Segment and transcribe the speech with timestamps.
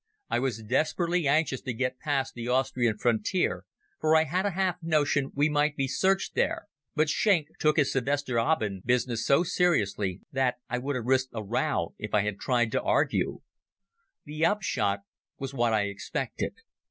[0.31, 3.65] I was desperately anxious to get past the Austrian frontier,
[3.99, 7.93] for I had a half notion we might be searched there, but Schenk took his
[7.93, 12.71] Sylvesterabend business so seriously that I would have risked a row if I had tried
[12.71, 13.41] to argue.
[14.25, 15.01] The upshot
[15.37, 16.55] was what I expected.